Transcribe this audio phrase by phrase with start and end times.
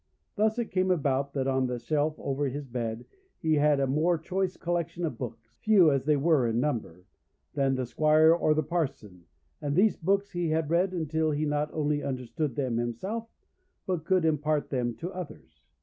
[0.35, 3.05] Thus it came about that on the shelf over his bed
[3.37, 7.05] he had a more choice collection of books few as they were in number
[7.53, 9.25] than the squire or the parson,
[9.61, 13.27] and these books he had read until he not only understood them himself,
[13.85, 15.61] but could impart them to others.